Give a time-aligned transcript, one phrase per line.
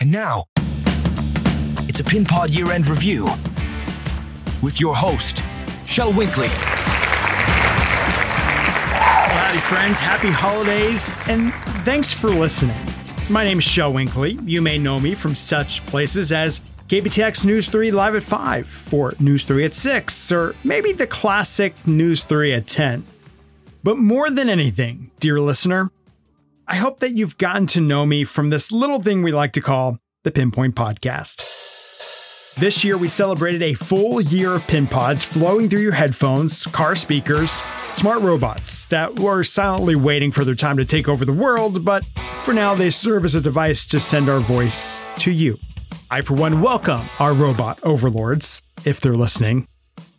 [0.00, 0.44] And now,
[1.86, 3.24] it's a Pinpod year end review
[4.62, 5.44] with your host,
[5.84, 6.48] Shel Winkley.
[9.28, 9.98] Howdy, friends.
[9.98, 11.52] Happy holidays, and
[11.84, 12.78] thanks for listening.
[13.28, 14.38] My name is Shel Winkley.
[14.46, 19.14] You may know me from such places as KBTX News 3 Live at 5, for
[19.20, 23.04] News 3 at 6, or maybe the classic News 3 at 10.
[23.82, 25.90] But more than anything, dear listener,
[26.70, 29.60] I hope that you've gotten to know me from this little thing we like to
[29.60, 32.54] call the Pinpoint Podcast.
[32.60, 36.94] This year, we celebrated a full year of pin pods flowing through your headphones, car
[36.94, 37.60] speakers,
[37.92, 42.04] smart robots that were silently waiting for their time to take over the world, but
[42.44, 45.58] for now, they serve as a device to send our voice to you.
[46.08, 49.66] I, for one, welcome our robot overlords, if they're listening,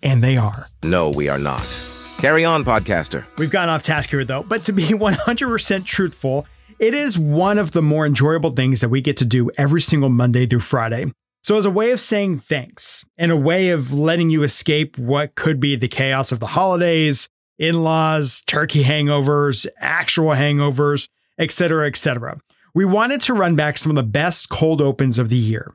[0.03, 0.67] and they are.
[0.83, 1.90] No, we are not.
[2.21, 3.25] Carry on, podcaster.
[3.39, 6.45] We've gotten off task here, though, but to be 100% truthful,
[6.77, 10.09] it is one of the more enjoyable things that we get to do every single
[10.09, 11.11] Monday through Friday.
[11.41, 15.33] So, as a way of saying thanks and a way of letting you escape what
[15.33, 17.27] could be the chaos of the holidays,
[17.57, 22.39] in laws, turkey hangovers, actual hangovers, etc., etc.,
[22.75, 25.73] we wanted to run back some of the best cold opens of the year.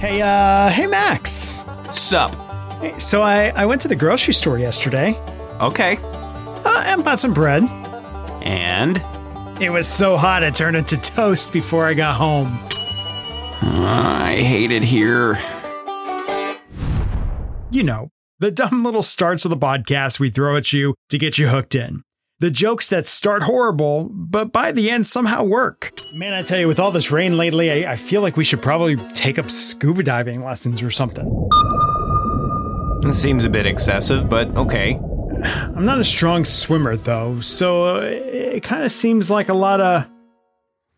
[0.00, 1.54] Hey, uh, hey, Max.
[1.90, 2.47] Sup?
[2.98, 5.14] So I, I went to the grocery store yesterday
[5.60, 5.96] Okay.
[6.02, 7.64] uh, and bought some bread.
[8.42, 9.02] And
[9.60, 12.58] It was so hot it turned into toast before I got home.
[13.60, 15.36] I hate it here.
[17.70, 21.38] You know, the dumb little starts of the podcast we throw at you to get
[21.38, 22.02] you hooked in.
[22.40, 25.92] The jokes that start horrible, but by the end somehow work.
[26.14, 28.62] Man, I tell you, with all this rain lately, I, I feel like we should
[28.62, 31.26] probably take up scuba diving lessons or something.
[33.02, 35.00] It seems a bit excessive, but okay.
[35.44, 39.80] I'm not a strong swimmer, though, so uh, it kind of seems like a lot
[39.80, 40.06] of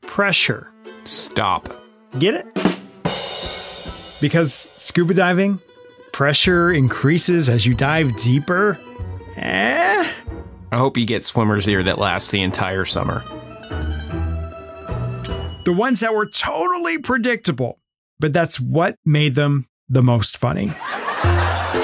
[0.01, 0.73] pressure.
[1.05, 1.69] Stop.
[2.19, 2.47] Get it?
[4.21, 5.61] Because scuba diving,
[6.13, 8.79] pressure increases as you dive deeper.
[9.37, 10.11] Eh?
[10.73, 13.23] I hope you get swimmers here that last the entire summer.
[15.65, 17.79] The ones that were totally predictable,
[18.19, 20.73] but that's what made them the most funny.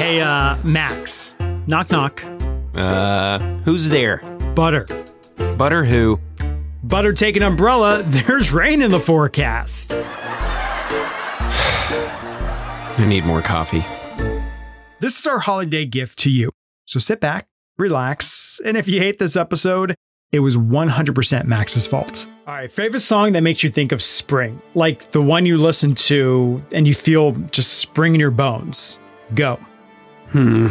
[0.06, 1.34] Hey, uh, Max.
[1.66, 2.22] Knock, knock.
[2.76, 4.18] Uh, who's there?
[4.54, 4.86] Butter.
[5.56, 6.20] Butter who?
[6.84, 8.02] Butter, take an umbrella.
[8.06, 9.92] There's rain in the forecast.
[9.94, 10.04] I
[13.04, 13.84] need more coffee.
[15.00, 16.50] This is our holiday gift to you.
[16.84, 19.96] So sit back, relax, and if you hate this episode,
[20.30, 22.28] it was 100% Max's fault.
[22.46, 25.96] All right, favorite song that makes you think of spring, like the one you listen
[25.96, 29.00] to and you feel just spring in your bones.
[29.34, 29.58] Go.
[30.30, 30.68] Hmm.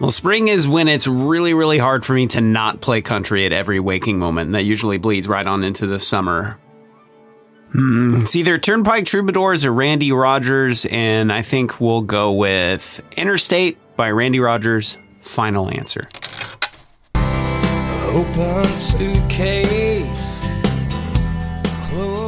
[0.00, 3.52] Well, spring is when it's really, really hard for me to not play country at
[3.52, 4.46] every waking moment.
[4.46, 6.58] And that usually bleeds right on into the summer.
[7.72, 8.22] Hmm.
[8.22, 14.10] It's either Turnpike Troubadours or Randy Rogers, and I think we'll go with Interstate by
[14.10, 14.96] Randy Rogers.
[15.20, 16.08] Final answer.
[17.14, 20.27] Open suitcase.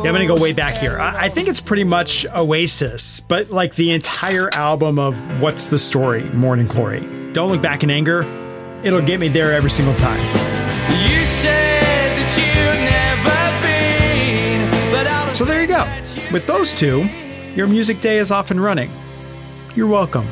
[0.02, 0.98] Yeah, I'm gonna go way back here.
[0.98, 5.76] I, I think it's pretty much Oasis, but like the entire album of What's the
[5.76, 7.00] Story, Morning Glory.
[7.34, 8.22] Don't look back in anger.
[8.82, 10.20] It'll get me there every single time.
[10.90, 15.84] You said that you never been, but So there you go.
[16.32, 17.06] With those two,
[17.54, 18.90] your music day is off and running.
[19.74, 20.26] You're welcome.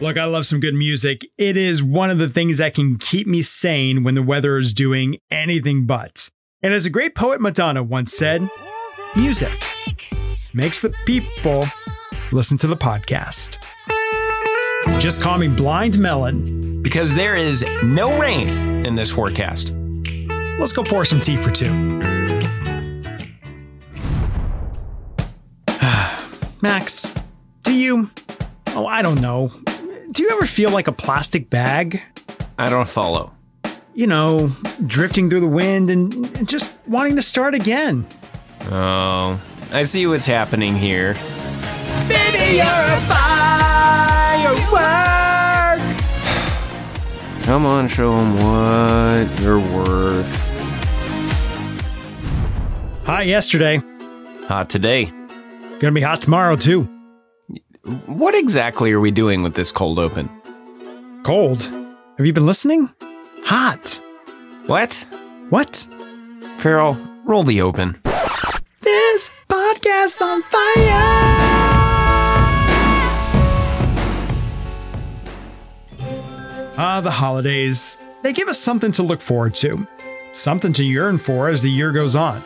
[0.00, 1.26] Look, I love some good music.
[1.36, 4.72] It is one of the things that can keep me sane when the weather is
[4.72, 6.30] doing anything but.
[6.62, 8.46] And as a great poet Madonna once said,
[9.16, 9.66] music
[10.52, 11.64] makes the people
[12.32, 13.56] listen to the podcast.
[14.98, 16.82] Just call me Blind Melon.
[16.82, 19.74] Because there is no rain in this forecast.
[20.58, 21.72] Let's go pour some tea for two.
[26.60, 27.10] Max,
[27.62, 28.10] do you?
[28.68, 29.50] Oh, I don't know.
[30.12, 32.02] Do you ever feel like a plastic bag?
[32.58, 33.32] I don't follow.
[33.92, 34.52] You know,
[34.86, 38.06] drifting through the wind and just wanting to start again.
[38.70, 39.40] Oh,
[39.72, 41.14] I see what's happening here.
[42.08, 44.70] Baby, you're a firework.
[47.44, 50.32] Come on, show them what you're worth.
[53.04, 53.82] Hot yesterday.
[54.46, 55.12] Hot today.
[55.80, 56.82] Gonna be hot tomorrow, too.
[58.06, 60.28] What exactly are we doing with this cold open?
[61.24, 61.64] Cold.
[62.18, 62.88] Have you been listening?
[63.44, 64.00] Hot.
[64.66, 65.06] What?
[65.48, 65.86] What?
[66.58, 66.94] Farrell,
[67.24, 68.00] roll the open.
[68.80, 71.30] This podcast's on fire.
[76.82, 77.98] Ah, the holidays.
[78.22, 79.86] They give us something to look forward to,
[80.32, 82.42] something to yearn for as the year goes on.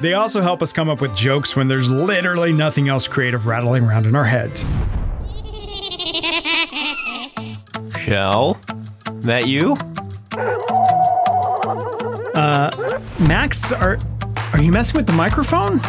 [0.00, 3.84] They also help us come up with jokes when there's literally nothing else creative rattling
[3.84, 4.64] around in our heads.
[7.98, 8.60] Shel?
[9.22, 9.76] That you?
[12.34, 13.98] Uh, Max, are
[14.52, 15.80] are you messing with the microphone?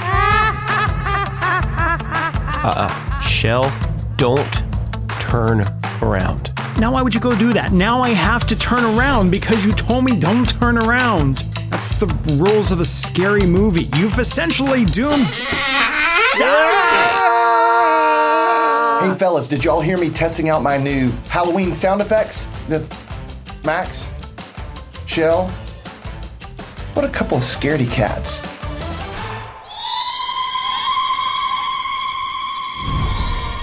[2.62, 3.20] Uh-uh.
[3.20, 3.72] Shel,
[4.18, 4.64] don't
[5.20, 5.62] turn
[6.02, 6.52] around.
[6.80, 7.72] Now why would you go do that?
[7.72, 11.46] Now I have to turn around because you told me don't turn around.
[11.70, 13.90] That's the rules of the scary movie.
[13.96, 15.30] You've essentially doomed.
[16.42, 17.16] Ah!
[19.04, 22.48] Hey fellas, did y'all hear me testing out my new Halloween sound effects?
[22.68, 22.84] The
[23.64, 24.08] Max?
[25.10, 25.48] Shel?
[26.94, 28.48] What a couple of scaredy cats.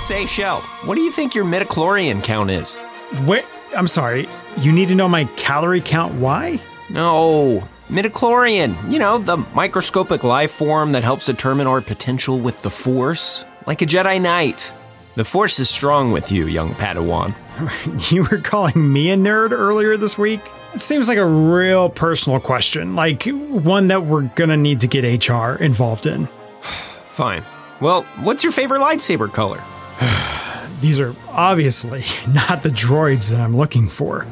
[0.09, 2.81] Say, Shel, what do you think your midichlorian count is?
[3.25, 3.45] Wait,
[3.77, 4.29] I'm sorry.
[4.59, 6.15] You need to know my calorie count.
[6.15, 6.61] Why?
[6.91, 8.91] No, midichlorian.
[8.91, 13.45] You know, the microscopic life form that helps determine our potential with the Force.
[13.69, 14.73] Like a Jedi Knight.
[15.15, 17.35] The Force is strong with you, young Padawan.
[18.13, 20.41] You were calling me a nerd earlier this week?
[20.79, 25.55] Seems like a real personal question, like one that we're gonna need to get HR
[25.63, 26.27] involved in.
[26.61, 27.43] Fine.
[27.81, 29.63] Well, what's your favorite lightsaber color?
[30.81, 34.27] These are obviously not the droids that I'm looking for.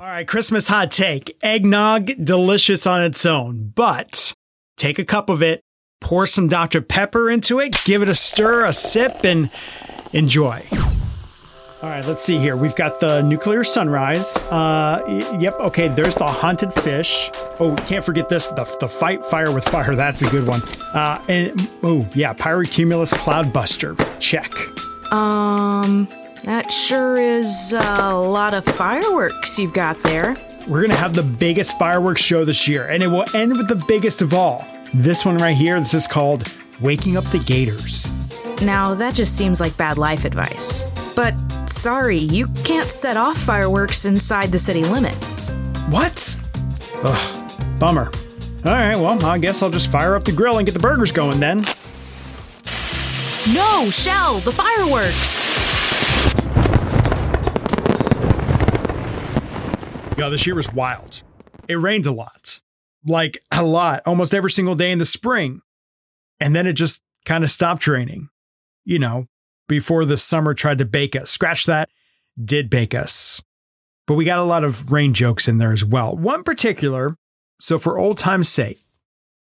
[0.00, 1.36] All right, Christmas hot take.
[1.42, 4.32] Eggnog, delicious on its own, but
[4.76, 5.60] take a cup of it,
[6.00, 6.80] pour some Dr.
[6.80, 9.50] Pepper into it, give it a stir, a sip, and
[10.12, 10.62] enjoy.
[11.82, 12.56] All right, let's see here.
[12.56, 14.36] We've got the nuclear sunrise.
[14.36, 15.54] Uh, y- yep.
[15.58, 17.28] Okay, there's the haunted fish.
[17.58, 18.46] Oh, can't forget this.
[18.46, 19.96] The, the fight fire with fire.
[19.96, 20.62] That's a good one.
[20.94, 23.96] Uh, and oh yeah, pyrocumulus cloud buster.
[24.20, 24.52] Check.
[25.12, 26.06] Um,
[26.44, 30.36] that sure is a lot of fireworks you've got there.
[30.68, 33.84] We're gonna have the biggest fireworks show this year, and it will end with the
[33.88, 34.64] biggest of all.
[34.94, 35.80] This one right here.
[35.80, 36.46] This is called
[36.80, 38.12] "Waking Up the Gators."
[38.62, 40.86] Now, that just seems like bad life advice.
[41.16, 41.34] But
[41.66, 45.50] sorry, you can't set off fireworks inside the city limits.
[45.90, 46.36] What?
[47.02, 48.10] Ugh, bummer.
[48.64, 51.10] All right, well, I guess I'll just fire up the grill and get the burgers
[51.10, 51.58] going then.
[53.52, 55.42] No, Shel, the fireworks!
[60.16, 61.24] Yeah, this year was wild.
[61.66, 62.60] It rained a lot.
[63.04, 65.62] Like a lot, almost every single day in the spring.
[66.38, 68.28] And then it just kind of stopped raining.
[68.84, 69.26] You know,
[69.68, 71.30] before the summer tried to bake us.
[71.30, 71.88] Scratch that,
[72.42, 73.42] did bake us.
[74.06, 76.16] But we got a lot of rain jokes in there as well.
[76.16, 77.16] One particular,
[77.60, 78.84] so for old time's sake,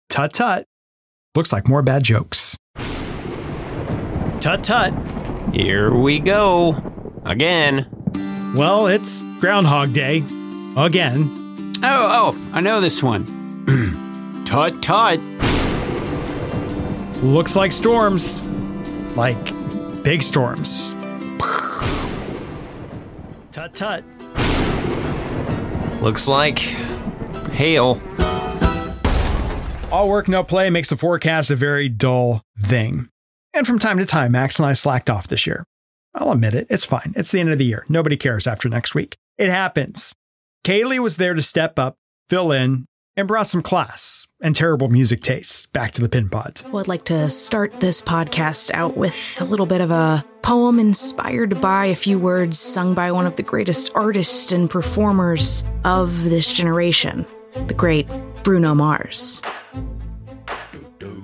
[0.10, 0.68] tut tut,
[1.36, 2.58] looks like more bad jokes.
[4.40, 4.94] Tut tut.
[5.54, 6.76] Here we go.
[7.26, 7.88] Again.
[8.56, 10.24] Well, it's Groundhog Day.
[10.76, 11.74] Again.
[11.84, 13.26] Oh, oh, I know this one.
[14.46, 15.20] tut tut.
[17.24, 18.42] Looks like storms.
[19.18, 20.94] Like big storms.
[23.52, 24.04] Tut tut.
[26.04, 26.60] Looks like
[27.50, 28.00] hail.
[29.92, 33.10] All work, no play makes the forecast a very dull thing.
[33.56, 35.64] And from time to time, Max and I slacked off this year.
[36.14, 37.14] I'll admit it, it's fine.
[37.16, 37.86] It's the end of the year.
[37.90, 39.16] Nobody cares after next week.
[39.40, 40.14] It happens.
[40.64, 41.96] Kaylee was there to step up,
[42.30, 42.86] fill in,
[43.18, 46.62] and brought some class and terrible music tastes back to the pin pod.
[46.68, 50.80] Well, I'd like to start this podcast out with a little bit of a poem
[50.80, 56.26] inspired by a few words sung by one of the greatest artists and performers of
[56.26, 57.26] this generation,
[57.66, 58.08] the great
[58.44, 59.42] Bruno Mars.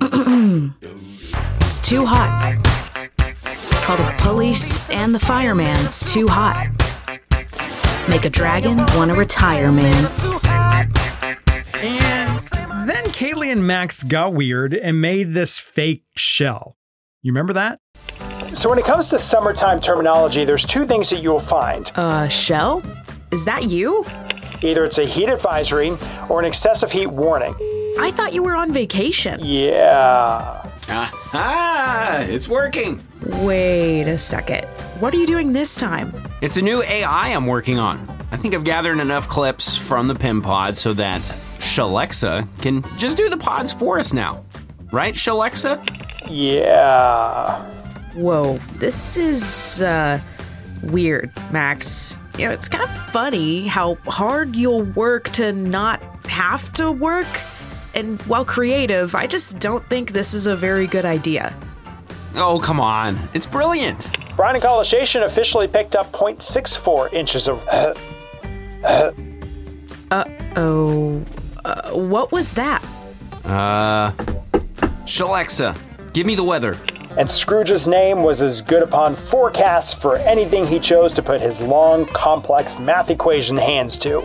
[0.00, 2.58] it's too hot.
[3.84, 5.76] Call the police and the fireman.
[5.86, 6.70] It's too hot.
[8.08, 10.33] Make a dragon want to retire, man.
[13.14, 16.76] And then Kaylee and Max got weird and made this fake Shel.
[17.22, 17.80] You remember that?
[18.52, 21.90] So, when it comes to summertime terminology, there's two things that you'll find.
[21.96, 22.82] Uh, Shel?
[23.32, 24.04] Is that you?
[24.62, 25.92] Either it's a heat advisory
[26.28, 27.54] or an excessive heat warning.
[27.98, 29.40] I thought you were on vacation.
[29.44, 30.70] Yeah.
[30.88, 33.02] Ah, it's working.
[33.44, 34.64] Wait a second.
[35.00, 36.12] What are you doing this time?
[36.40, 38.08] It's a new AI I'm working on.
[38.30, 41.20] I think I've gathered enough clips from the Pin Pod so that
[41.74, 44.44] Shalexa can just do the pods for us now.
[44.92, 45.82] Right, Shalexa?
[46.30, 47.64] Yeah.
[48.14, 50.20] Whoa, this is, uh,
[50.84, 52.20] weird, Max.
[52.38, 57.26] You know, it's kind of funny how hard you'll work to not have to work.
[57.92, 61.52] And while creative, I just don't think this is a very good idea.
[62.36, 63.18] Oh, come on.
[63.34, 64.16] It's brilliant.
[64.36, 67.66] Bryan and College Station officially picked up 0.64 inches of.
[68.86, 71.24] Uh oh,
[71.64, 72.84] uh, what was that?
[73.44, 74.10] Uh,
[75.04, 75.76] Shalexa,
[76.12, 76.76] give me the weather.
[77.16, 81.60] And Scrooge's name was as good upon forecast for anything he chose to put his
[81.60, 84.20] long, complex math equation hands to.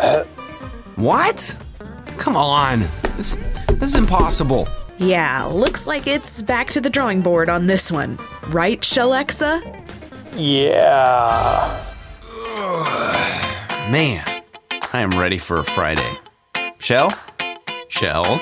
[0.96, 1.54] What?
[2.16, 2.80] Come on.
[3.18, 3.36] This,
[3.68, 4.66] this is impossible.
[4.96, 8.16] Yeah, looks like it's back to the drawing board on this one.
[8.48, 9.60] Right, Shalexa?
[10.34, 11.84] Yeah.
[13.90, 14.35] Man,
[14.96, 16.10] I am ready for a Friday.
[16.78, 17.12] Shel?
[17.88, 18.40] Shel?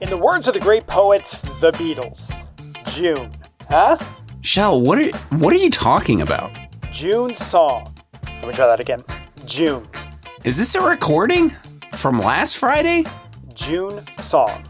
[0.00, 2.48] In the words of the great poets, the Beatles.
[2.90, 3.30] June.
[3.70, 3.96] Huh?
[4.40, 6.58] Shel, what are, what are you talking about?
[6.90, 7.86] June song.
[8.24, 8.98] Let me try that again.
[9.46, 9.86] June.
[10.42, 11.50] Is this a recording?
[11.92, 13.04] From last Friday?
[13.54, 14.64] June song.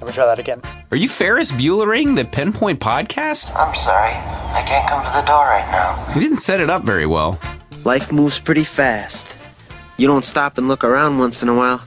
[0.00, 0.62] Let me try that again.
[0.92, 3.52] Are you Ferris Buellering the Pinpoint podcast?
[3.56, 4.12] I'm sorry.
[4.12, 6.14] I can't come to the door right now.
[6.14, 7.40] You didn't set it up very well.
[7.84, 9.26] Life moves pretty fast.
[9.96, 11.82] You don't stop and look around once in a while,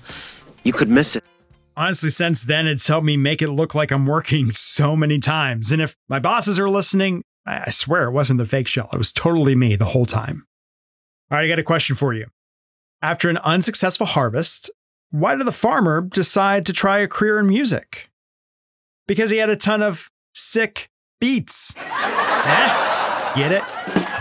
[0.64, 1.24] you could miss it.
[1.76, 5.72] Honestly, since then, it's helped me make it look like I'm working so many times.
[5.72, 8.90] And if my bosses are listening, I swear it wasn't the fake Shel.
[8.92, 10.46] It was totally me the whole time.
[11.30, 12.28] All right, I got a question for you.
[13.02, 14.72] After an unsuccessful harvest,
[15.12, 18.10] why did the farmer decide to try a career in music?
[19.08, 21.76] Because he had a ton of sick beats.
[21.78, 23.34] eh?
[23.36, 23.64] Get it?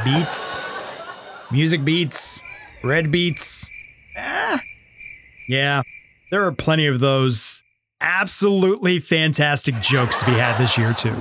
[0.05, 0.72] Beats.
[1.53, 2.43] Music beats.
[2.83, 3.69] Red beets.
[4.17, 4.59] Eh?
[5.49, 5.83] Yeah,
[6.31, 7.63] there are plenty of those
[8.01, 11.15] absolutely fantastic jokes to be had this year, too.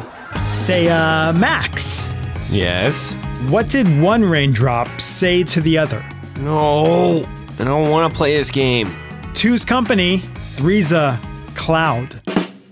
[0.51, 2.07] Say, uh, Max,
[2.49, 3.13] Yes?
[3.49, 6.03] what did one raindrop say to the other?
[6.39, 7.23] No,
[7.59, 8.89] I don't want to play this game.
[9.33, 10.19] Two's company,
[10.55, 11.19] three's a
[11.55, 12.21] cloud.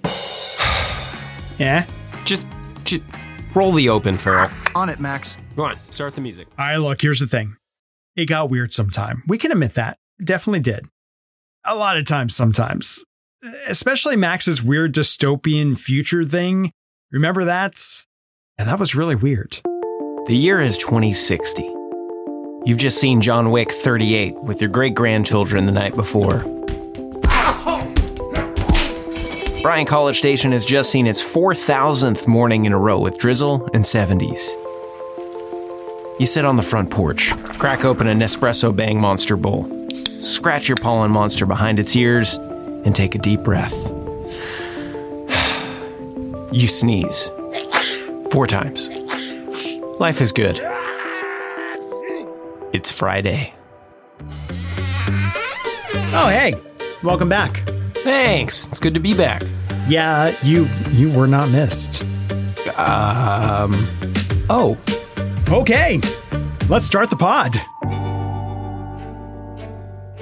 [1.60, 1.86] yeah?
[2.26, 2.46] Just,
[2.86, 3.04] just
[3.54, 4.50] roll the open, Farrell.
[4.76, 5.36] On it, Max.
[5.60, 6.48] Go on, start the music.
[6.58, 7.58] All right, look, here's the thing.
[8.16, 9.24] It got weird sometime.
[9.28, 9.98] We can admit that.
[10.18, 10.86] It definitely did.
[11.66, 13.04] A lot of times, sometimes.
[13.68, 16.72] Especially Max's weird dystopian future thing.
[17.12, 17.74] Remember that?
[18.58, 19.60] And that was really weird.
[20.28, 21.64] The year is 2060.
[22.64, 26.46] You've just seen John Wick 38 with your great grandchildren the night before.
[29.62, 33.84] Bryan College Station has just seen its 4,000th morning in a row with drizzle and
[33.84, 34.52] 70s.
[36.20, 39.88] You sit on the front porch, crack open a Nespresso Bang Monster bowl,
[40.20, 43.90] scratch your pollen monster behind its ears, and take a deep breath.
[46.52, 47.30] You sneeze.
[48.32, 48.90] Four times.
[50.00, 50.60] Life is good.
[52.74, 53.54] It's Friday.
[56.12, 56.56] Oh, hey,
[57.04, 57.70] welcome back.
[57.98, 58.68] Thanks.
[58.68, 59.44] It's good to be back.
[59.88, 62.02] Yeah, you you were not missed.
[62.76, 63.76] Um.
[64.50, 64.76] Oh,
[65.52, 66.00] Okay,
[66.70, 67.54] let's start the pod.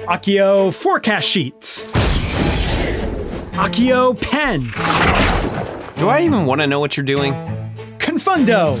[0.08, 1.82] Accio forecast sheets.
[3.52, 4.72] Accio pen.
[5.98, 7.34] do I even want to know what you're doing?
[7.98, 8.78] Confundo.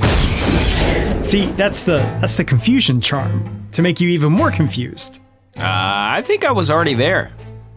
[1.22, 5.20] See, that's the that's the confusion charm to make you even more confused.
[5.54, 7.30] Uh, I think I was already there.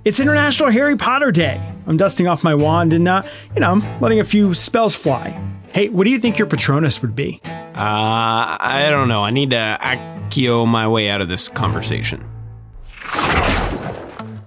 [0.06, 1.62] It's International Harry Potter Day.
[1.88, 3.24] I'm dusting off my wand and, uh,
[3.54, 5.38] you know, letting a few spells fly.
[5.74, 7.40] Hey, what do you think your Patronus would be?
[7.46, 9.24] Uh, I don't know.
[9.24, 12.28] I need to Accio my way out of this conversation.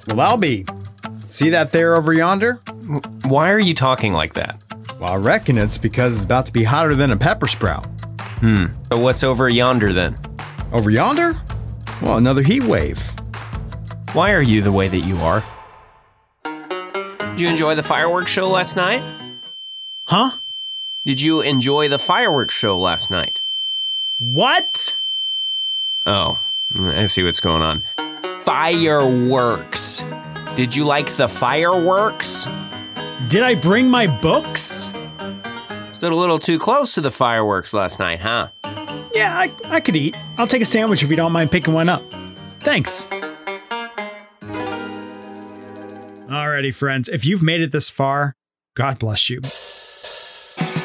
[0.06, 0.66] Well, I'll be.
[1.26, 2.60] See that there over yonder?
[3.24, 4.60] Why are you talking like that?
[5.00, 7.86] Well, I reckon it's because it's about to be hotter than a pepper sprout.
[8.40, 8.66] Hmm.
[8.92, 10.18] So what's over yonder then?
[10.72, 11.40] Over yonder?
[12.02, 13.02] Well, another heat wave.
[14.12, 15.42] Why are you the way that you are?
[16.44, 19.02] Did you enjoy the fireworks show last night?
[20.04, 20.32] Huh?
[21.06, 23.42] Did you enjoy the fireworks show last night?
[24.18, 24.96] What?
[26.06, 26.40] Oh,
[26.74, 27.84] I see what's going on.
[28.40, 30.02] Fireworks.
[30.56, 32.46] Did you like the fireworks?
[33.28, 34.88] Did I bring my books?
[35.92, 38.48] Stood a little too close to the fireworks last night, huh?
[39.14, 40.16] Yeah, I, I could eat.
[40.38, 42.02] I'll take a sandwich if you don't mind picking one up.
[42.60, 43.04] Thanks.
[46.30, 47.10] Alrighty, friends.
[47.10, 48.36] If you've made it this far,
[48.74, 49.42] God bless you.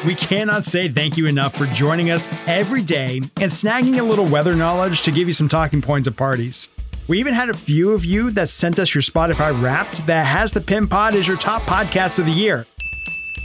[0.04, 4.24] We cannot say thank you enough for joining us every day and snagging a little
[4.24, 6.70] weather knowledge to give you some talking points at parties.
[7.06, 10.52] We even had a few of you that sent us your Spotify Wrapped that has
[10.52, 12.64] the Pin Pod as your top podcast of the year.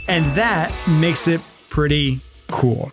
[0.08, 2.90] And that makes it pretty cool.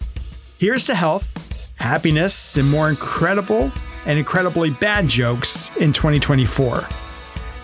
[0.58, 3.72] Here's to health, happiness, and more incredible
[4.06, 6.86] and incredibly bad jokes in 2024.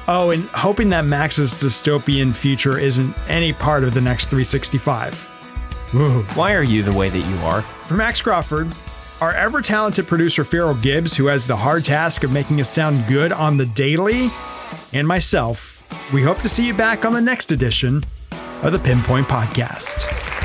[0.08, 5.30] Oh, and hoping that Max's dystopian future isn't any part of the next 365.
[6.36, 7.62] Why are you the way that you are?
[7.62, 8.72] For Max Crawford,
[9.22, 13.04] our ever talented producer Farrell Gibbs, who has the hard task of making us sound
[13.08, 14.30] good on the daily,
[14.94, 15.84] and myself.
[16.14, 18.04] We hope to see you back on the next edition
[18.62, 20.39] of the Pinpoint Podcast.